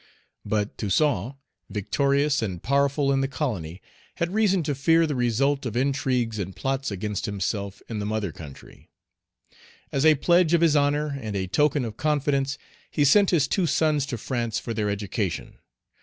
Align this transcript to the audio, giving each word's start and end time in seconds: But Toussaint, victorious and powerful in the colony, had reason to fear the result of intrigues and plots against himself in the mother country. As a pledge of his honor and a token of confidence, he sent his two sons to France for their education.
But 0.43 0.79
Toussaint, 0.79 1.35
victorious 1.69 2.41
and 2.41 2.63
powerful 2.63 3.11
in 3.11 3.21
the 3.21 3.27
colony, 3.27 3.83
had 4.15 4.33
reason 4.33 4.63
to 4.63 4.73
fear 4.73 5.05
the 5.05 5.13
result 5.13 5.63
of 5.63 5.77
intrigues 5.77 6.39
and 6.39 6.55
plots 6.55 6.89
against 6.89 7.27
himself 7.27 7.83
in 7.87 7.99
the 7.99 8.05
mother 8.07 8.31
country. 8.31 8.89
As 9.91 10.03
a 10.03 10.15
pledge 10.15 10.55
of 10.55 10.61
his 10.61 10.75
honor 10.75 11.15
and 11.21 11.35
a 11.35 11.45
token 11.45 11.85
of 11.85 11.97
confidence, 11.97 12.57
he 12.89 13.05
sent 13.05 13.29
his 13.29 13.47
two 13.47 13.67
sons 13.67 14.07
to 14.07 14.17
France 14.17 14.57
for 14.57 14.73
their 14.73 14.89
education. 14.89 15.59